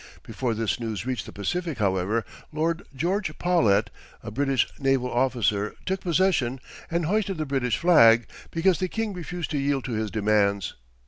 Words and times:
Before 0.23 0.55
this 0.55 0.79
news 0.79 1.05
reached 1.05 1.27
the 1.27 1.31
Pacific, 1.31 1.77
however, 1.77 2.25
Lord 2.51 2.81
George 2.95 3.37
Paulet, 3.37 3.91
a 4.23 4.31
British 4.31 4.67
naval 4.79 5.11
officer, 5.13 5.75
took 5.85 6.01
possession 6.01 6.59
and 6.89 7.05
hoisted 7.05 7.37
the 7.37 7.45
British 7.45 7.77
flag, 7.77 8.25
because 8.49 8.79
the 8.79 8.87
King 8.87 9.13
refused 9.13 9.51
to 9.51 9.59
yield 9.59 9.85
to 9.85 9.91
his 9.91 10.09
demands. 10.09 10.73